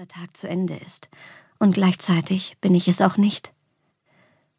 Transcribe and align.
dieser 0.00 0.08
Tag 0.08 0.34
zu 0.34 0.48
Ende 0.48 0.76
ist. 0.76 1.10
Und 1.58 1.74
gleichzeitig 1.74 2.56
bin 2.62 2.74
ich 2.74 2.88
es 2.88 3.02
auch 3.02 3.18
nicht. 3.18 3.52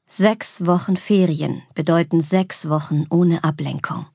Sechs 0.05 0.67
Wochen 0.67 0.97
Ferien 0.97 1.63
bedeuten 1.73 2.21
sechs 2.21 2.69
Wochen 2.69 3.07
ohne 3.09 3.43
Ablenkung. 3.43 4.05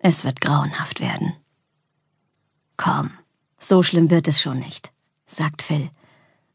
Es 0.00 0.24
wird 0.24 0.40
grauenhaft 0.40 1.00
werden. 1.00 1.34
Komm, 2.76 3.12
so 3.60 3.84
schlimm 3.84 4.10
wird 4.10 4.26
es 4.26 4.40
schon 4.40 4.58
nicht, 4.58 4.90
sagt 5.26 5.62
Phil, 5.62 5.90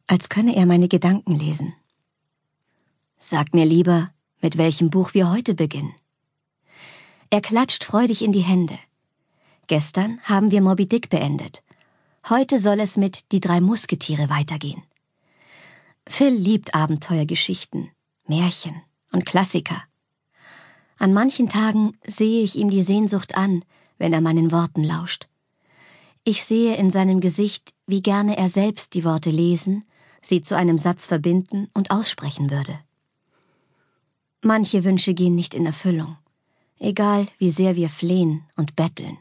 als 0.08 0.28
könne 0.28 0.54
er 0.54 0.66
meine 0.66 0.90
Gedanken 0.90 1.40
lesen. 1.40 1.74
Sag 3.20 3.54
mir 3.54 3.66
lieber, 3.66 4.10
mit 4.42 4.58
welchem 4.58 4.90
Buch 4.90 5.14
wir 5.14 5.32
heute 5.32 5.56
beginnen. 5.56 5.96
Er 7.30 7.40
klatscht 7.40 7.86
freudig 7.86 8.22
in 8.22 8.34
die 8.34 8.42
Hände. 8.42 8.78
Gestern 9.68 10.20
haben 10.24 10.52
wir 10.52 10.60
Moby 10.62 10.88
Dick 10.88 11.10
beendet. 11.10 11.63
Heute 12.30 12.58
soll 12.58 12.80
es 12.80 12.96
mit 12.96 13.34
Die 13.34 13.42
drei 13.42 13.60
Musketiere 13.60 14.30
weitergehen. 14.30 14.82
Phil 16.08 16.34
liebt 16.34 16.74
Abenteuergeschichten, 16.74 17.92
Märchen 18.28 18.82
und 19.12 19.26
Klassiker. 19.26 19.84
An 20.98 21.12
manchen 21.12 21.50
Tagen 21.50 21.98
sehe 22.08 22.42
ich 22.44 22.56
ihm 22.56 22.70
die 22.70 22.82
Sehnsucht 22.82 23.36
an, 23.36 23.66
wenn 23.98 24.14
er 24.14 24.22
meinen 24.22 24.54
Worten 24.54 24.86
lauscht. 24.86 25.28
Ich 26.24 26.46
sehe 26.46 26.78
in 26.78 26.92
seinem 26.92 27.20
Gesicht, 27.20 27.74
wie 27.88 28.02
gerne 28.02 28.38
er 28.38 28.48
selbst 28.48 28.94
die 28.94 29.04
Worte 29.04 29.30
lesen, 29.30 29.84
sie 30.22 30.42
zu 30.42 30.56
einem 30.56 30.78
Satz 30.78 31.06
verbinden 31.06 31.68
und 31.74 31.92
aussprechen 31.92 32.50
würde. 32.50 32.80
Manche 34.42 34.86
Wünsche 34.86 35.14
gehen 35.14 35.36
nicht 35.36 35.54
in 35.54 35.66
Erfüllung, 35.66 36.18
egal 36.80 37.28
wie 37.38 37.50
sehr 37.50 37.76
wir 37.76 37.90
flehen 37.90 38.46
und 38.56 38.78
betteln, 38.78 39.18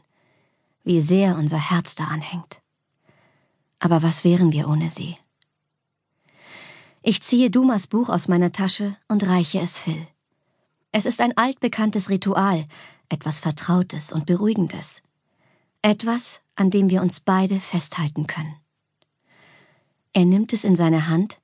wie 0.85 1.01
sehr 1.01 1.35
unser 1.35 1.69
Herz 1.69 1.95
daran 1.95 2.21
hängt. 2.21 2.62
Aber 3.83 4.01
was 4.01 4.23
wären 4.23 4.53
wir 4.53 4.69
ohne 4.69 4.89
sie? 4.89 5.17
Ich 7.01 7.21
ziehe 7.21 7.51
Dumas 7.51 7.85
Buch 7.85 8.07
aus 8.07 8.29
meiner 8.29 8.53
Tasche 8.53 8.95
und 9.09 9.27
reiche 9.27 9.59
es 9.59 9.77
Phil. 9.77 10.07
Es 10.93 11.05
ist 11.05 11.19
ein 11.19 11.35
altbekanntes 11.35 12.09
Ritual, 12.09 12.65
etwas 13.09 13.41
Vertrautes 13.41 14.13
und 14.13 14.25
Beruhigendes. 14.25 15.01
Etwas, 15.81 16.39
an 16.55 16.71
dem 16.71 16.89
wir 16.89 17.01
uns 17.01 17.19
beide 17.19 17.59
festhalten 17.59 18.25
können. 18.25 18.55
Er 20.13 20.23
nimmt 20.23 20.53
es 20.53 20.63
in 20.63 20.77
seine 20.77 21.09
Hand, 21.09 21.41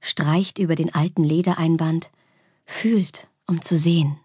streicht 0.00 0.58
über 0.58 0.74
den 0.74 0.92
alten 0.92 1.22
Ledereinband, 1.22 2.10
fühlt, 2.64 3.28
um 3.46 3.62
zu 3.62 3.78
sehen. 3.78 4.18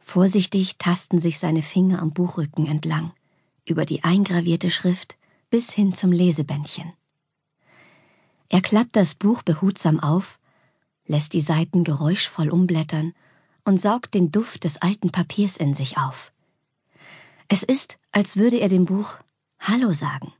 Vorsichtig 0.00 0.76
tasten 0.78 1.20
sich 1.20 1.38
seine 1.38 1.62
Finger 1.62 2.02
am 2.02 2.10
Buchrücken 2.10 2.66
entlang, 2.66 3.12
über 3.64 3.84
die 3.84 4.02
eingravierte 4.02 4.72
Schrift 4.72 5.16
bis 5.56 5.72
hin 5.72 5.94
zum 5.94 6.12
Lesebändchen. 6.12 6.92
Er 8.50 8.60
klappt 8.60 8.94
das 8.94 9.14
Buch 9.14 9.42
behutsam 9.42 9.98
auf, 10.00 10.38
lässt 11.06 11.32
die 11.32 11.40
Seiten 11.40 11.82
geräuschvoll 11.82 12.50
umblättern 12.50 13.14
und 13.64 13.80
saugt 13.80 14.12
den 14.12 14.30
Duft 14.30 14.64
des 14.64 14.82
alten 14.82 15.12
Papiers 15.12 15.56
in 15.56 15.74
sich 15.74 15.96
auf. 15.96 16.30
Es 17.48 17.62
ist, 17.62 17.96
als 18.12 18.36
würde 18.36 18.58
er 18.58 18.68
dem 18.68 18.84
Buch 18.84 19.14
Hallo 19.58 19.94
sagen 19.94 20.30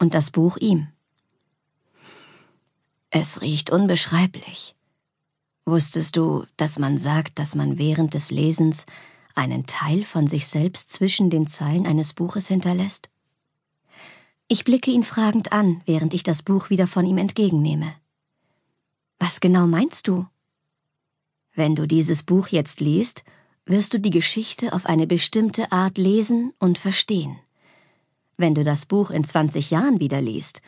und 0.00 0.12
das 0.12 0.32
Buch 0.32 0.56
ihm. 0.56 0.88
Es 3.10 3.42
riecht 3.42 3.70
unbeschreiblich. 3.70 4.74
Wusstest 5.66 6.16
du, 6.16 6.44
dass 6.56 6.80
man 6.80 6.98
sagt, 6.98 7.38
dass 7.38 7.54
man 7.54 7.78
während 7.78 8.14
des 8.14 8.32
Lesens 8.32 8.86
einen 9.36 9.66
Teil 9.66 10.02
von 10.02 10.26
sich 10.26 10.48
selbst 10.48 10.90
zwischen 10.90 11.30
den 11.30 11.46
Zeilen 11.46 11.86
eines 11.86 12.12
Buches 12.12 12.48
hinterlässt? 12.48 13.08
Ich 14.52 14.64
blicke 14.64 14.90
ihn 14.90 15.02
fragend 15.02 15.50
an, 15.50 15.80
während 15.86 16.12
ich 16.12 16.24
das 16.24 16.42
Buch 16.42 16.68
wieder 16.68 16.86
von 16.86 17.06
ihm 17.06 17.16
entgegennehme. 17.16 17.94
Was 19.18 19.40
genau 19.40 19.66
meinst 19.66 20.06
du? 20.08 20.26
Wenn 21.54 21.74
du 21.74 21.86
dieses 21.86 22.22
Buch 22.22 22.48
jetzt 22.48 22.78
liest, 22.78 23.24
wirst 23.64 23.94
du 23.94 23.98
die 23.98 24.10
Geschichte 24.10 24.74
auf 24.74 24.84
eine 24.84 25.06
bestimmte 25.06 25.72
Art 25.72 25.96
lesen 25.96 26.52
und 26.58 26.76
verstehen. 26.76 27.38
Wenn 28.36 28.54
du 28.54 28.62
das 28.62 28.84
Buch 28.84 29.10
in 29.10 29.24
20 29.24 29.70
Jahren 29.70 30.00
wieder 30.00 30.20
liest, 30.20 30.60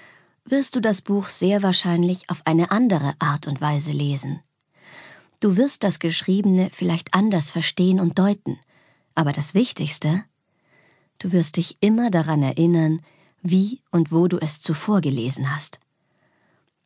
wirst 0.46 0.76
du 0.76 0.80
das 0.80 1.02
Buch 1.02 1.28
sehr 1.28 1.62
wahrscheinlich 1.62 2.30
auf 2.30 2.40
eine 2.46 2.70
andere 2.70 3.12
Art 3.18 3.46
und 3.46 3.60
Weise 3.60 3.92
lesen. 3.92 4.40
Du 5.40 5.58
wirst 5.58 5.84
das 5.84 5.98
Geschriebene 5.98 6.70
vielleicht 6.72 7.12
anders 7.12 7.50
verstehen 7.50 8.00
und 8.00 8.18
deuten, 8.18 8.58
aber 9.14 9.32
das 9.32 9.52
Wichtigste, 9.52 10.24
du 11.18 11.32
wirst 11.32 11.58
dich 11.58 11.76
immer 11.80 12.10
daran 12.10 12.42
erinnern, 12.42 13.02
wie 13.44 13.82
und 13.92 14.10
wo 14.10 14.26
du 14.26 14.38
es 14.38 14.60
zuvor 14.60 15.00
gelesen 15.00 15.54
hast. 15.54 15.78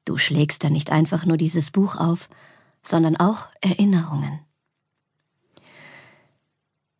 Du 0.04 0.18
schlägst 0.18 0.64
dann 0.64 0.72
nicht 0.72 0.90
einfach 0.90 1.24
nur 1.24 1.36
dieses 1.36 1.70
Buch 1.70 1.96
auf, 1.96 2.28
sondern 2.82 3.16
auch 3.16 3.46
Erinnerungen. 3.60 4.40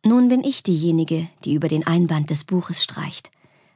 Nun 0.05 0.29
bin 0.29 0.43
ich 0.43 0.63
diejenige, 0.63 1.27
die 1.43 1.53
über 1.53 1.67
den 1.67 1.85
Einband 1.85 2.29
des 2.29 2.45
Buches 2.45 2.83
streicht, 2.83 3.31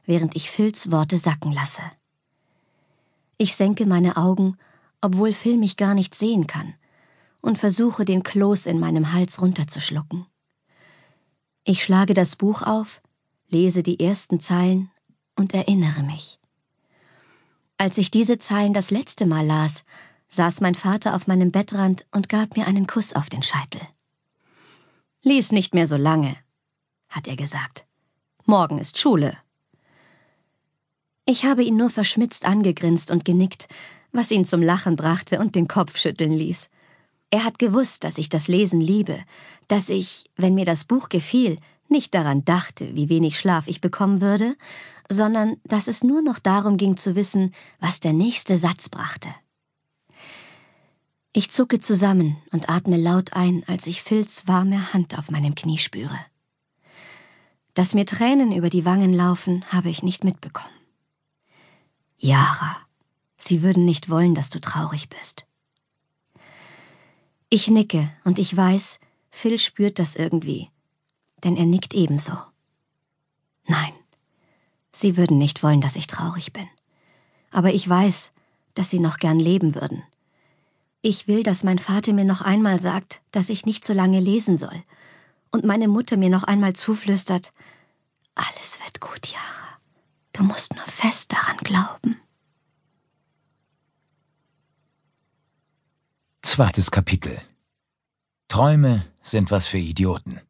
während 0.06 0.34
ich 0.36 0.50
Phils 0.50 0.90
Worte 0.90 1.18
sacken 1.18 1.52
lasse. 1.52 1.82
Ich 3.36 3.54
senke 3.54 3.84
meine 3.84 4.16
Augen, 4.16 4.56
obwohl 5.02 5.32
Phil 5.32 5.58
mich 5.58 5.76
gar 5.76 5.94
nicht 5.94 6.14
sehen 6.14 6.46
kann, 6.46 6.74
und 7.42 7.58
versuche 7.58 8.06
den 8.06 8.22
Kloß 8.22 8.64
in 8.64 8.80
meinem 8.80 9.12
Hals 9.12 9.42
runterzuschlucken. 9.42 10.26
Ich 11.64 11.84
schlage 11.84 12.14
das 12.14 12.36
Buch 12.36 12.62
auf, 12.62 13.02
lese 13.48 13.82
die 13.82 14.00
ersten 14.00 14.40
Zeilen 14.40 14.90
und 15.36 15.54
erinnere 15.54 16.02
mich. 16.02 16.38
Als 17.76 17.98
ich 17.98 18.10
diese 18.10 18.38
Zeilen 18.38 18.72
das 18.72 18.90
letzte 18.90 19.26
Mal 19.26 19.44
las, 19.44 19.84
saß 20.28 20.60
mein 20.60 20.74
Vater 20.74 21.14
auf 21.14 21.26
meinem 21.26 21.50
Bettrand 21.50 22.06
und 22.12 22.28
gab 22.28 22.56
mir 22.56 22.66
einen 22.66 22.86
Kuss 22.86 23.14
auf 23.14 23.28
den 23.28 23.42
Scheitel. 23.42 23.80
Lies 25.22 25.52
nicht 25.52 25.74
mehr 25.74 25.86
so 25.86 25.96
lange, 25.96 26.36
hat 27.08 27.28
er 27.28 27.36
gesagt. 27.36 27.86
Morgen 28.44 28.78
ist 28.78 28.98
Schule. 28.98 29.36
Ich 31.24 31.44
habe 31.44 31.64
ihn 31.64 31.76
nur 31.76 31.88
verschmitzt 31.90 32.44
angegrinst 32.44 33.10
und 33.10 33.24
genickt, 33.24 33.68
was 34.12 34.30
ihn 34.30 34.44
zum 34.44 34.62
Lachen 34.62 34.96
brachte 34.96 35.40
und 35.40 35.54
den 35.54 35.66
Kopf 35.66 35.96
schütteln 35.96 36.32
ließ. 36.32 36.68
Er 37.30 37.44
hat 37.44 37.58
gewusst, 37.58 38.04
dass 38.04 38.18
ich 38.18 38.28
das 38.28 38.46
Lesen 38.48 38.80
liebe, 38.80 39.18
dass 39.66 39.88
ich, 39.88 40.30
wenn 40.36 40.54
mir 40.54 40.64
das 40.64 40.84
Buch 40.84 41.08
gefiel, 41.08 41.56
nicht 41.88 42.14
daran 42.14 42.44
dachte, 42.44 42.94
wie 42.94 43.08
wenig 43.08 43.38
Schlaf 43.38 43.66
ich 43.66 43.80
bekommen 43.80 44.20
würde, 44.20 44.56
sondern 45.10 45.56
dass 45.64 45.86
es 45.86 46.02
nur 46.02 46.22
noch 46.22 46.38
darum 46.38 46.76
ging 46.76 46.96
zu 46.96 47.14
wissen, 47.14 47.54
was 47.80 48.00
der 48.00 48.12
nächste 48.12 48.56
Satz 48.56 48.88
brachte. 48.88 49.28
Ich 51.32 51.50
zucke 51.50 51.80
zusammen 51.80 52.36
und 52.52 52.68
atme 52.68 52.96
laut 52.96 53.32
ein, 53.32 53.64
als 53.66 53.86
ich 53.86 54.02
Phils 54.02 54.46
warme 54.46 54.92
Hand 54.92 55.18
auf 55.18 55.30
meinem 55.30 55.54
Knie 55.54 55.78
spüre. 55.78 56.18
Dass 57.74 57.92
mir 57.92 58.06
Tränen 58.06 58.52
über 58.52 58.70
die 58.70 58.84
Wangen 58.84 59.12
laufen, 59.12 59.64
habe 59.72 59.88
ich 59.88 60.04
nicht 60.04 60.22
mitbekommen. 60.22 60.70
Yara, 62.18 62.76
sie 63.36 63.62
würden 63.62 63.84
nicht 63.84 64.08
wollen, 64.08 64.36
dass 64.36 64.48
du 64.48 64.60
traurig 64.60 65.08
bist. 65.08 65.44
Ich 67.50 67.68
nicke 67.68 68.10
und 68.22 68.38
ich 68.38 68.56
weiß, 68.56 69.00
Phil 69.30 69.58
spürt 69.58 69.98
das 69.98 70.14
irgendwie, 70.14 70.70
denn 71.44 71.56
er 71.56 71.66
nickt 71.66 71.94
ebenso. 71.94 72.32
Nein, 73.66 73.92
sie 74.92 75.16
würden 75.16 75.38
nicht 75.38 75.62
wollen, 75.62 75.80
dass 75.80 75.96
ich 75.96 76.06
traurig 76.06 76.52
bin. 76.52 76.68
Aber 77.50 77.72
ich 77.72 77.88
weiß, 77.88 78.32
dass 78.74 78.90
sie 78.90 79.00
noch 79.00 79.18
gern 79.18 79.38
leben 79.38 79.74
würden 79.74 80.02
ich 81.04 81.28
will, 81.28 81.42
dass 81.42 81.64
mein 81.64 81.78
Vater 81.78 82.14
mir 82.14 82.24
noch 82.24 82.40
einmal 82.40 82.80
sagt, 82.80 83.20
dass 83.30 83.50
ich 83.50 83.66
nicht 83.66 83.84
so 83.84 83.92
lange 83.92 84.20
lesen 84.20 84.56
soll. 84.56 84.82
Und 85.50 85.62
meine 85.62 85.86
Mutter 85.86 86.16
mir 86.16 86.30
noch 86.30 86.44
einmal 86.44 86.72
zuflüstert, 86.72 87.52
alles 88.34 88.80
wird 88.80 89.00
gut, 89.00 89.26
Jara. 89.26 89.78
Du 90.32 90.42
musst 90.44 90.74
nur 90.74 90.86
fest 90.86 91.30
daran 91.30 91.58
glauben. 91.58 92.20
Zweites 96.40 96.90
Kapitel 96.90 97.38
Träume 98.48 99.04
sind 99.22 99.50
was 99.50 99.66
für 99.66 99.78
Idioten. 99.78 100.40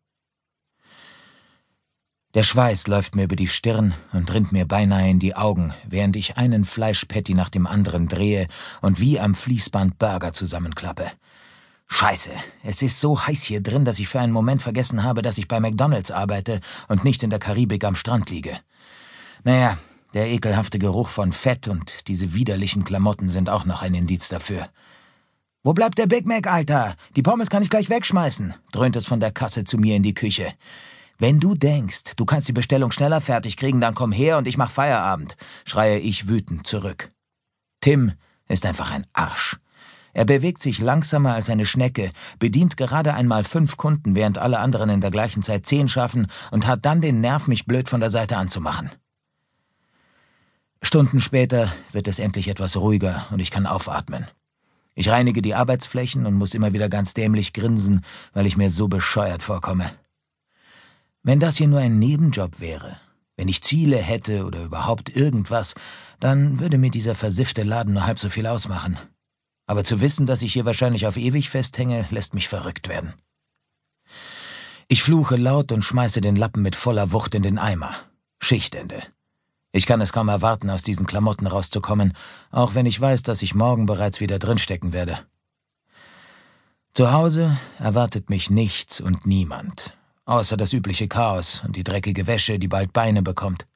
Der 2.34 2.42
Schweiß 2.42 2.88
läuft 2.88 3.14
mir 3.14 3.24
über 3.24 3.36
die 3.36 3.46
Stirn 3.46 3.94
und 4.12 4.34
rinnt 4.34 4.50
mir 4.50 4.66
beinahe 4.66 5.08
in 5.08 5.20
die 5.20 5.36
Augen, 5.36 5.72
während 5.86 6.16
ich 6.16 6.36
einen 6.36 6.64
Fleischpatty 6.64 7.32
nach 7.32 7.48
dem 7.48 7.64
anderen 7.64 8.08
drehe 8.08 8.48
und 8.82 9.00
wie 9.00 9.20
am 9.20 9.36
Fließband 9.36 10.00
Burger 10.00 10.32
zusammenklappe. 10.32 11.12
Scheiße, 11.86 12.32
es 12.64 12.82
ist 12.82 13.00
so 13.00 13.24
heiß 13.24 13.44
hier 13.44 13.60
drin, 13.60 13.84
dass 13.84 14.00
ich 14.00 14.08
für 14.08 14.18
einen 14.18 14.32
Moment 14.32 14.62
vergessen 14.62 15.04
habe, 15.04 15.22
dass 15.22 15.38
ich 15.38 15.46
bei 15.46 15.60
McDonalds 15.60 16.10
arbeite 16.10 16.60
und 16.88 17.04
nicht 17.04 17.22
in 17.22 17.30
der 17.30 17.38
Karibik 17.38 17.84
am 17.84 17.94
Strand 17.94 18.30
liege. 18.30 18.58
Naja, 19.44 19.78
der 20.12 20.28
ekelhafte 20.28 20.80
Geruch 20.80 21.10
von 21.10 21.32
Fett 21.32 21.68
und 21.68 22.08
diese 22.08 22.34
widerlichen 22.34 22.82
Klamotten 22.82 23.28
sind 23.28 23.48
auch 23.48 23.64
noch 23.64 23.82
ein 23.82 23.94
Indiz 23.94 24.28
dafür. 24.28 24.68
Wo 25.62 25.72
bleibt 25.72 25.98
der 25.98 26.06
Big 26.06 26.26
Mac, 26.26 26.48
Alter? 26.48 26.96
Die 27.14 27.22
Pommes 27.22 27.48
kann 27.48 27.62
ich 27.62 27.70
gleich 27.70 27.90
wegschmeißen, 27.90 28.54
dröhnt 28.72 28.96
es 28.96 29.06
von 29.06 29.20
der 29.20 29.30
Kasse 29.30 29.62
zu 29.62 29.78
mir 29.78 29.94
in 29.94 30.02
die 30.02 30.14
Küche. 30.14 30.52
Wenn 31.18 31.40
du 31.40 31.54
denkst, 31.54 32.16
du 32.16 32.24
kannst 32.24 32.48
die 32.48 32.52
Bestellung 32.52 32.90
schneller 32.90 33.20
fertig 33.20 33.56
kriegen, 33.56 33.80
dann 33.80 33.94
komm 33.94 34.12
her 34.12 34.38
und 34.38 34.48
ich 34.48 34.56
mach 34.56 34.70
Feierabend, 34.70 35.36
schreie 35.64 35.98
ich 35.98 36.28
wütend 36.28 36.66
zurück. 36.66 37.08
Tim 37.80 38.12
ist 38.48 38.66
einfach 38.66 38.90
ein 38.90 39.06
Arsch. 39.12 39.58
Er 40.12 40.24
bewegt 40.24 40.62
sich 40.62 40.78
langsamer 40.78 41.34
als 41.34 41.50
eine 41.50 41.66
Schnecke, 41.66 42.12
bedient 42.38 42.76
gerade 42.76 43.14
einmal 43.14 43.42
fünf 43.42 43.76
Kunden, 43.76 44.14
während 44.14 44.38
alle 44.38 44.60
anderen 44.60 44.88
in 44.88 45.00
der 45.00 45.10
gleichen 45.10 45.42
Zeit 45.42 45.66
zehn 45.66 45.88
schaffen 45.88 46.28
und 46.52 46.66
hat 46.66 46.84
dann 46.84 47.00
den 47.00 47.20
Nerv, 47.20 47.48
mich 47.48 47.66
blöd 47.66 47.88
von 47.88 48.00
der 48.00 48.10
Seite 48.10 48.36
anzumachen. 48.36 48.90
Stunden 50.82 51.20
später 51.20 51.72
wird 51.92 52.06
es 52.06 52.18
endlich 52.18 52.46
etwas 52.48 52.76
ruhiger 52.76 53.26
und 53.30 53.40
ich 53.40 53.50
kann 53.50 53.66
aufatmen. 53.66 54.26
Ich 54.94 55.08
reinige 55.08 55.42
die 55.42 55.54
Arbeitsflächen 55.54 56.26
und 56.26 56.34
muss 56.34 56.54
immer 56.54 56.72
wieder 56.72 56.88
ganz 56.88 57.14
dämlich 57.14 57.52
grinsen, 57.52 58.02
weil 58.32 58.46
ich 58.46 58.56
mir 58.56 58.70
so 58.70 58.86
bescheuert 58.86 59.42
vorkomme. 59.42 59.90
Wenn 61.26 61.40
das 61.40 61.56
hier 61.56 61.68
nur 61.68 61.80
ein 61.80 61.98
Nebenjob 61.98 62.60
wäre, 62.60 62.98
wenn 63.36 63.48
ich 63.48 63.62
Ziele 63.62 63.96
hätte 63.96 64.44
oder 64.44 64.62
überhaupt 64.62 65.08
irgendwas, 65.08 65.74
dann 66.20 66.60
würde 66.60 66.76
mir 66.76 66.90
dieser 66.90 67.14
versiffte 67.14 67.62
Laden 67.62 67.94
nur 67.94 68.04
halb 68.04 68.18
so 68.18 68.28
viel 68.28 68.46
ausmachen. 68.46 68.98
Aber 69.66 69.84
zu 69.84 70.02
wissen, 70.02 70.26
dass 70.26 70.42
ich 70.42 70.52
hier 70.52 70.66
wahrscheinlich 70.66 71.06
auf 71.06 71.16
ewig 71.16 71.48
festhänge, 71.48 72.06
lässt 72.10 72.34
mich 72.34 72.48
verrückt 72.48 72.90
werden. 72.90 73.14
Ich 74.86 75.02
fluche 75.02 75.36
laut 75.36 75.72
und 75.72 75.82
schmeiße 75.82 76.20
den 76.20 76.36
Lappen 76.36 76.62
mit 76.62 76.76
voller 76.76 77.10
Wucht 77.10 77.34
in 77.34 77.42
den 77.42 77.58
Eimer. 77.58 77.94
Schichtende. 78.38 79.02
Ich 79.72 79.86
kann 79.86 80.02
es 80.02 80.12
kaum 80.12 80.28
erwarten, 80.28 80.68
aus 80.68 80.82
diesen 80.82 81.06
Klamotten 81.06 81.46
rauszukommen, 81.46 82.12
auch 82.50 82.74
wenn 82.74 82.84
ich 82.84 83.00
weiß, 83.00 83.22
dass 83.22 83.40
ich 83.40 83.54
morgen 83.54 83.86
bereits 83.86 84.20
wieder 84.20 84.38
drinstecken 84.38 84.92
werde. 84.92 85.18
Zu 86.92 87.12
Hause 87.12 87.56
erwartet 87.78 88.28
mich 88.28 88.50
nichts 88.50 89.00
und 89.00 89.26
niemand, 89.26 89.96
außer 90.26 90.56
das 90.56 90.72
übliche 90.72 91.08
Chaos 91.08 91.62
und 91.64 91.76
die 91.76 91.84
dreckige 91.84 92.26
Wäsche, 92.26 92.58
die 92.58 92.68
bald 92.68 92.92
Beine 92.92 93.22
bekommt. 93.22 93.66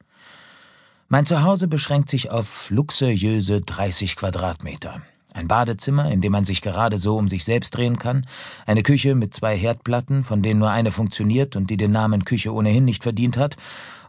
Mein 1.09 1.27
Zuhause 1.27 1.69
beschränkt 1.69 2.11
sich 2.11 2.31
auf 2.31 2.69
luxuriöse 2.71 3.62
30 3.62 4.17
Quadratmeter. 4.17 5.03
Ein 5.35 5.49
Badezimmer, 5.49 6.11
in 6.11 6.21
dem 6.21 6.33
man 6.33 6.45
sich 6.45 6.62
gerade 6.62 6.99
so 6.99 7.17
um 7.17 7.29
sich 7.29 7.45
selbst 7.45 7.77
drehen 7.77 7.99
kann, 7.99 8.27
eine 8.67 8.83
Küche 8.83 9.15
mit 9.15 9.35
zwei 9.35 9.56
Herdplatten, 9.56 10.25
von 10.25 10.43
denen 10.43 10.61
nur 10.61 10.71
eine 10.71 10.91
funktioniert 10.91 11.55
und 11.55 11.71
die 11.71 11.77
den 11.77 11.93
Namen 11.93 12.25
Küche 12.25 12.53
ohnehin 12.53 12.85
nicht 12.85 13.03
verdient 13.03 13.37
hat, 13.37 13.56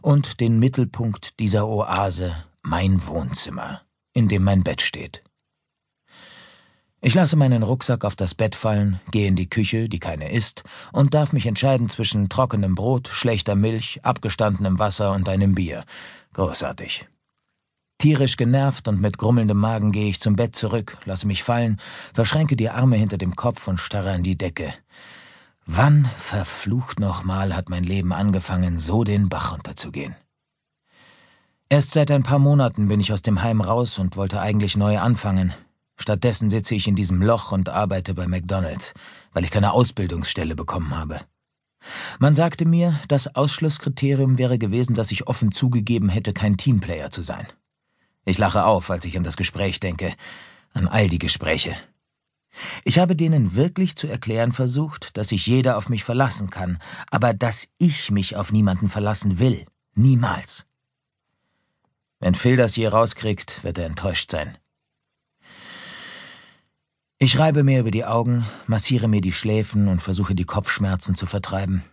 und 0.02 0.40
den 0.40 0.58
Mittelpunkt 0.58 1.38
dieser 1.38 1.68
Oase, 1.68 2.34
mein 2.62 3.06
Wohnzimmer, 3.06 3.82
in 4.12 4.28
dem 4.28 4.44
mein 4.44 4.62
Bett 4.62 4.82
steht. 4.82 5.22
Ich 7.02 7.14
lasse 7.14 7.36
meinen 7.36 7.62
Rucksack 7.62 8.04
auf 8.04 8.14
das 8.14 8.34
Bett 8.34 8.54
fallen, 8.54 9.00
gehe 9.10 9.26
in 9.26 9.34
die 9.34 9.48
Küche, 9.48 9.88
die 9.88 10.00
keine 10.00 10.30
ist, 10.30 10.64
und 10.92 11.14
darf 11.14 11.32
mich 11.32 11.46
entscheiden 11.46 11.88
zwischen 11.88 12.28
trockenem 12.28 12.74
Brot, 12.74 13.08
schlechter 13.08 13.54
Milch, 13.56 14.00
abgestandenem 14.02 14.78
Wasser 14.78 15.12
und 15.12 15.26
einem 15.26 15.54
Bier. 15.54 15.84
Großartig. 16.34 17.06
Tierisch 17.96 18.36
genervt 18.36 18.86
und 18.86 19.00
mit 19.00 19.16
grummelndem 19.16 19.56
Magen 19.56 19.92
gehe 19.92 20.10
ich 20.10 20.20
zum 20.20 20.36
Bett 20.36 20.54
zurück, 20.54 20.98
lasse 21.06 21.26
mich 21.26 21.42
fallen, 21.42 21.78
verschränke 22.12 22.56
die 22.56 22.68
Arme 22.68 22.96
hinter 22.96 23.16
dem 23.16 23.34
Kopf 23.34 23.66
und 23.66 23.80
starre 23.80 24.12
an 24.12 24.22
die 24.22 24.36
Decke. 24.36 24.74
Wann 25.64 26.10
verflucht 26.16 27.00
nochmal 27.00 27.56
hat 27.56 27.70
mein 27.70 27.84
Leben 27.84 28.12
angefangen, 28.12 28.76
so 28.76 29.04
den 29.04 29.28
Bach 29.30 29.52
runterzugehen? 29.52 30.16
Erst 31.70 31.92
seit 31.92 32.10
ein 32.10 32.24
paar 32.24 32.38
Monaten 32.38 32.88
bin 32.88 33.00
ich 33.00 33.12
aus 33.12 33.22
dem 33.22 33.42
Heim 33.42 33.60
raus 33.60 33.98
und 33.98 34.16
wollte 34.16 34.40
eigentlich 34.40 34.76
neu 34.76 34.98
anfangen. 34.98 35.54
Stattdessen 36.00 36.48
sitze 36.48 36.74
ich 36.74 36.88
in 36.88 36.96
diesem 36.96 37.20
Loch 37.20 37.52
und 37.52 37.68
arbeite 37.68 38.14
bei 38.14 38.26
McDonald's, 38.26 38.94
weil 39.32 39.44
ich 39.44 39.50
keine 39.50 39.72
Ausbildungsstelle 39.72 40.56
bekommen 40.56 40.96
habe. 40.96 41.20
Man 42.18 42.34
sagte 42.34 42.64
mir, 42.64 42.98
das 43.08 43.34
Ausschlusskriterium 43.34 44.38
wäre 44.38 44.58
gewesen, 44.58 44.94
dass 44.94 45.12
ich 45.12 45.26
offen 45.26 45.52
zugegeben 45.52 46.08
hätte, 46.08 46.32
kein 46.32 46.56
Teamplayer 46.56 47.10
zu 47.10 47.20
sein. 47.20 47.46
Ich 48.24 48.38
lache 48.38 48.64
auf, 48.64 48.90
als 48.90 49.04
ich 49.04 49.16
an 49.18 49.24
das 49.24 49.36
Gespräch 49.36 49.78
denke, 49.78 50.14
an 50.72 50.88
all 50.88 51.10
die 51.10 51.18
Gespräche. 51.18 51.76
Ich 52.84 52.98
habe 52.98 53.14
denen 53.14 53.54
wirklich 53.54 53.94
zu 53.94 54.06
erklären 54.06 54.52
versucht, 54.52 55.18
dass 55.18 55.28
sich 55.28 55.46
jeder 55.46 55.76
auf 55.76 55.90
mich 55.90 56.02
verlassen 56.02 56.48
kann, 56.48 56.78
aber 57.10 57.34
dass 57.34 57.68
ich 57.76 58.10
mich 58.10 58.36
auf 58.36 58.52
niemanden 58.52 58.88
verlassen 58.88 59.38
will. 59.38 59.66
Niemals. 59.94 60.64
Wenn 62.20 62.34
Phil 62.34 62.56
das 62.56 62.74
je 62.76 62.88
rauskriegt, 62.88 63.62
wird 63.64 63.76
er 63.76 63.86
enttäuscht 63.86 64.30
sein. 64.30 64.56
Ich 67.22 67.38
reibe 67.38 67.64
mir 67.64 67.80
über 67.80 67.90
die 67.90 68.06
Augen, 68.06 68.46
massiere 68.66 69.06
mir 69.06 69.20
die 69.20 69.34
Schläfen 69.34 69.88
und 69.88 70.00
versuche 70.00 70.34
die 70.34 70.46
Kopfschmerzen 70.46 71.14
zu 71.14 71.26
vertreiben. 71.26 71.84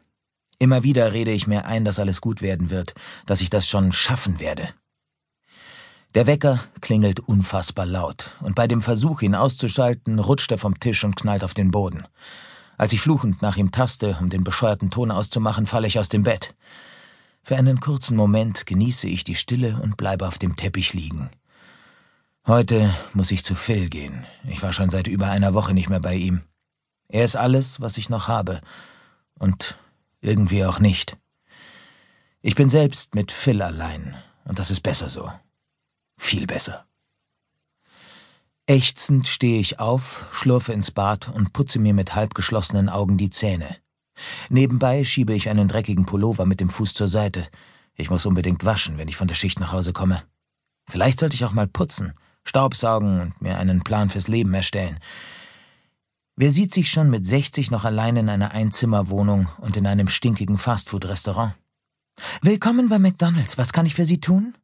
Immer 0.58 0.84
wieder 0.84 1.12
rede 1.12 1.32
ich 1.32 1.48
mir 1.48 1.66
ein, 1.66 1.84
dass 1.84 2.00
alles 2.00 2.22
gut 2.22 2.42
werden 2.42 2.70
wird, 2.70 2.94
dass 3.26 3.42
ich 3.42 3.50
das 3.50 3.68
schon 3.68 3.92
schaffen 3.92 4.40
werde. 4.40 4.70
Der 6.16 6.28
Wecker 6.28 6.64
klingelt 6.80 7.20
unfassbar 7.20 7.86
laut, 7.86 8.32
und 8.40 8.56
bei 8.56 8.68
dem 8.68 8.82
Versuch, 8.82 9.22
ihn 9.22 9.36
auszuschalten, 9.36 10.18
rutscht 10.18 10.50
er 10.50 10.58
vom 10.60 10.80
Tisch 10.80 11.04
und 11.04 11.18
knallt 11.18 11.44
auf 11.44 11.54
den 11.54 11.72
Boden. 11.72 12.08
Als 12.78 12.94
ich 12.94 13.02
fluchend 13.02 13.42
nach 13.42 13.58
ihm 13.58 13.74
taste, 13.74 14.16
um 14.22 14.30
den 14.30 14.46
bescheuerten 14.46 14.92
Ton 14.92 15.12
auszumachen, 15.12 15.68
falle 15.68 15.88
ich 15.88 16.00
aus 16.00 16.08
dem 16.08 16.24
Bett. 16.24 16.56
Für 17.44 17.58
einen 17.58 17.82
kurzen 17.82 18.16
Moment 18.16 18.66
genieße 18.66 19.10
ich 19.10 19.26
die 19.26 19.36
Stille 19.36 19.78
und 19.84 19.98
bleibe 19.98 20.26
auf 20.26 20.38
dem 20.38 20.56
Teppich 20.56 20.94
liegen. 20.94 21.30
Heute 22.48 22.96
muss 23.14 23.32
ich 23.32 23.44
zu 23.44 23.56
Phil 23.56 23.90
gehen. 23.90 24.26
Ich 24.48 24.64
war 24.64 24.72
schon 24.72 24.90
seit 24.90 25.08
über 25.08 25.30
einer 25.30 25.54
Woche 25.54 25.74
nicht 25.74 25.90
mehr 25.90 26.00
bei 26.00 26.16
ihm. 26.16 26.44
Er 27.10 27.26
ist 27.26 27.36
alles, 27.36 27.82
was 27.82 27.98
ich 27.98 28.10
noch 28.10 28.30
habe. 28.30 28.62
Und 29.38 29.78
irgendwie 30.22 30.64
auch 30.64 30.80
nicht. 30.80 31.18
Ich 32.42 32.56
bin 32.56 32.70
selbst 32.70 33.16
mit 33.16 33.34
Phil 33.34 33.62
allein, 33.62 34.16
und 34.46 34.60
das 34.60 34.72
ist 34.72 34.80
besser 34.80 35.10
so. 35.10 35.30
Viel 36.18 36.48
besser. 36.48 36.86
Ächzend 38.66 39.28
stehe 39.28 39.60
ich 39.60 39.82
auf, 39.82 40.28
schlurfe 40.32 40.72
ins 40.72 40.92
Bad 40.92 41.28
und 41.28 41.52
putze 41.52 41.80
mir 41.80 41.94
mit 41.94 42.16
halb 42.16 42.34
geschlossenen 42.34 42.88
Augen 42.88 43.18
die 43.18 43.30
Zähne. 43.30 43.76
Nebenbei 44.48 45.04
schiebe 45.04 45.34
ich 45.34 45.50
einen 45.50 45.68
dreckigen 45.68 46.06
Pullover 46.06 46.46
mit 46.46 46.62
dem 46.62 46.70
Fuß 46.70 46.94
zur 46.94 47.10
Seite. 47.10 47.46
Ich 47.96 48.10
muss 48.10 48.26
unbedingt 48.26 48.64
waschen, 48.64 48.98
wenn 48.98 49.10
ich 49.10 49.18
von 49.18 49.28
der 49.28 49.36
Schicht 49.36 49.60
nach 49.60 49.74
Hause 49.74 49.92
komme. 49.92 50.24
Vielleicht 50.90 51.20
sollte 51.20 51.36
ich 51.36 51.44
auch 51.44 51.52
mal 51.52 51.68
putzen, 51.68 52.14
Staubsaugen 52.48 53.22
und 53.22 53.42
mir 53.42 53.58
einen 53.58 53.82
Plan 53.82 54.10
fürs 54.10 54.28
Leben 54.28 54.54
erstellen. 54.54 55.00
Wer 56.36 56.52
sieht 56.52 56.74
sich 56.74 56.90
schon 56.90 57.10
mit 57.10 57.26
60 57.26 57.72
noch 57.72 57.84
allein 57.84 58.16
in 58.16 58.30
einer 58.30 58.52
Einzimmerwohnung 58.52 59.50
und 59.60 59.76
in 59.76 59.88
einem 59.88 60.08
stinkigen 60.08 60.58
Fastfood-Restaurant? 60.58 61.56
Willkommen 62.42 62.90
bei 62.90 63.00
McDonald's. 63.00 63.58
Was 63.58 63.74
kann 63.74 63.86
ich 63.86 63.96
für 63.96 64.06
Sie 64.06 64.20
tun? 64.20 64.56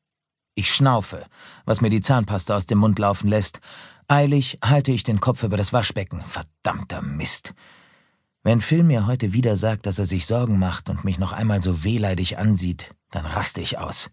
Ich 0.55 0.73
schnaufe, 0.73 1.25
was 1.65 1.81
mir 1.81 1.89
die 1.89 2.01
Zahnpasta 2.01 2.55
aus 2.55 2.67
dem 2.67 2.77
Mund 2.77 2.99
laufen 2.99 3.27
lässt. 3.27 3.59
Eilig 4.07 4.59
halte 4.63 4.91
ich 4.91 5.03
den 5.03 5.19
Kopf 5.19 5.43
über 5.43 5.57
das 5.57 5.73
Waschbecken. 5.73 6.21
Verdammter 6.21 7.01
Mist. 7.01 7.55
Wenn 8.43 8.61
Phil 8.61 8.83
mir 8.83 9.07
heute 9.07 9.33
wieder 9.33 9.57
sagt, 9.57 9.85
dass 9.85 9.97
er 9.97 10.05
sich 10.05 10.25
Sorgen 10.27 10.59
macht 10.59 10.89
und 10.89 11.03
mich 11.03 11.17
noch 11.17 11.33
einmal 11.33 11.63
so 11.63 11.83
wehleidig 11.83 12.37
ansieht, 12.37 12.93
dann 13.09 13.25
raste 13.25 13.61
ich 13.61 13.79
aus. 13.79 14.11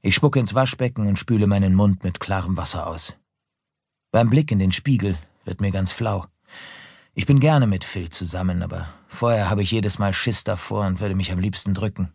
Ich 0.00 0.14
spucke 0.14 0.38
ins 0.38 0.54
Waschbecken 0.54 1.06
und 1.06 1.18
spüle 1.18 1.46
meinen 1.46 1.74
Mund 1.74 2.04
mit 2.04 2.20
klarem 2.20 2.56
Wasser 2.56 2.86
aus. 2.86 3.16
Beim 4.12 4.30
Blick 4.30 4.52
in 4.52 4.58
den 4.58 4.72
Spiegel 4.72 5.18
wird 5.44 5.60
mir 5.60 5.70
ganz 5.70 5.90
flau. 5.90 6.26
Ich 7.14 7.26
bin 7.26 7.40
gerne 7.40 7.66
mit 7.66 7.84
Phil 7.84 8.10
zusammen, 8.10 8.62
aber 8.62 8.88
vorher 9.08 9.50
habe 9.50 9.62
ich 9.62 9.72
jedes 9.72 9.98
Mal 9.98 10.14
Schiss 10.14 10.44
davor 10.44 10.86
und 10.86 11.00
würde 11.00 11.16
mich 11.16 11.32
am 11.32 11.40
liebsten 11.40 11.74
drücken. 11.74 12.12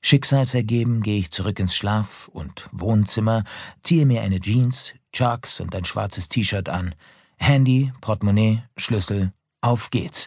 Schicksalsergeben 0.00 1.02
gehe 1.02 1.18
ich 1.18 1.30
zurück 1.30 1.58
ins 1.58 1.74
Schlaf- 1.74 2.28
und 2.28 2.68
Wohnzimmer, 2.72 3.44
ziehe 3.82 4.06
mir 4.06 4.22
eine 4.22 4.40
Jeans, 4.40 4.94
Chucks 5.12 5.60
und 5.60 5.74
ein 5.74 5.84
schwarzes 5.84 6.28
T-Shirt 6.28 6.68
an. 6.68 6.94
Handy, 7.36 7.92
Portemonnaie, 8.00 8.62
Schlüssel, 8.76 9.32
auf 9.60 9.90
geht's. 9.90 10.26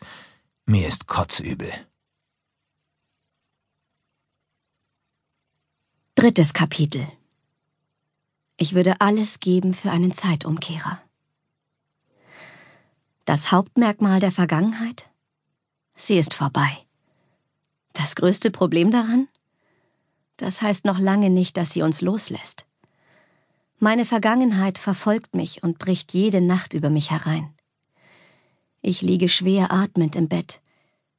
Mir 0.65 0.87
ist 0.87 1.07
kotzübel. 1.07 1.71
Drittes 6.19 6.53
Kapitel 6.53 7.05
Ich 8.57 8.73
würde 8.73 9.01
alles 9.01 9.39
geben 9.39 9.75
für 9.75 9.91
einen 9.91 10.15
Zeitumkehrer. 10.15 10.99
Das 13.25 13.51
Hauptmerkmal 13.51 14.19
der 14.19 14.31
Vergangenheit? 14.31 15.11
Sie 15.93 16.17
ist 16.17 16.33
vorbei. 16.33 16.75
Das 17.93 18.15
größte 18.15 18.49
Problem 18.49 18.89
daran? 18.89 19.27
Das 20.37 20.63
heißt 20.63 20.85
noch 20.85 20.97
lange 20.97 21.29
nicht, 21.29 21.55
dass 21.55 21.69
sie 21.69 21.83
uns 21.83 22.01
loslässt. 22.01 22.65
Meine 23.77 24.03
Vergangenheit 24.03 24.79
verfolgt 24.79 25.35
mich 25.35 25.61
und 25.61 25.77
bricht 25.77 26.13
jede 26.13 26.41
Nacht 26.41 26.73
über 26.73 26.89
mich 26.89 27.11
herein. 27.11 27.53
Ich 28.81 29.03
liege 29.03 29.29
schwer 29.29 29.71
atmend 29.71 30.15
im 30.15 30.27
Bett, 30.29 30.61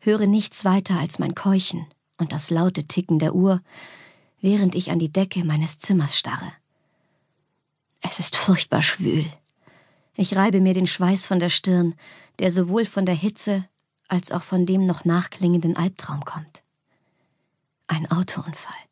höre 0.01 0.27
nichts 0.27 0.65
weiter 0.65 0.99
als 0.99 1.21
mein 1.21 1.37
Keuchen 1.37 1.87
und 2.17 2.33
das 2.33 2.51
laute 2.51 2.83
Ticken 2.83 3.21
der 3.21 3.37
Uhr, 3.37 3.63
während 4.41 4.75
ich 4.75 4.91
an 4.91 4.99
die 4.99 5.13
Decke 5.13 5.45
meines 5.45 5.79
Zimmers 5.79 6.19
starre. 6.19 6.53
Es 8.01 8.19
ist 8.19 8.37
furchtbar 8.37 8.83
schwül. 8.83 9.27
Ich 10.15 10.37
reibe 10.37 10.61
mir 10.61 10.75
den 10.75 10.87
Schweiß 10.87 11.27
von 11.27 11.39
der 11.39 11.51
Stirn, 11.51 11.95
der 12.39 12.51
sowohl 12.51 12.85
von 12.85 13.07
der 13.07 13.15
Hitze 13.15 13.69
als 14.09 14.33
auch 14.33 14.43
von 14.43 14.67
dem 14.67 14.87
noch 14.87 15.05
nachklingenden 15.05 15.77
Albtraum 15.77 16.25
kommt. 16.25 16.63
Ein 17.87 18.11
Autounfall 18.11 18.89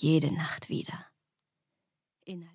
jede 0.00 0.32
Nacht 0.34 0.68
wieder. 0.68 1.06
Inhalt 2.24 2.48